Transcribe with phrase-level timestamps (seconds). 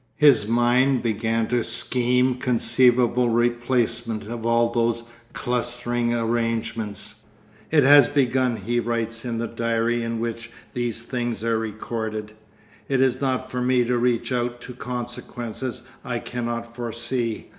[0.17, 7.25] His mind began to scheme conceivable replacements of all those clustering arrangements....
[7.69, 12.31] 'It has begun,' he writes in the diary in which these things are recorded.
[12.89, 17.49] 'It is not for me to reach out to consequences I cannot foresee.